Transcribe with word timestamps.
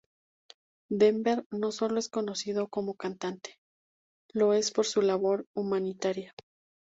Denver 0.89 1.45
no 1.51 1.71
sólo 1.71 1.99
es 1.99 2.09
conocido 2.09 2.69
como 2.69 2.95
cantante, 2.95 3.57
lo 4.33 4.53
es 4.55 4.71
por 4.71 4.87
su 4.87 5.03
labor 5.03 5.45
humanitaria. 5.55 6.33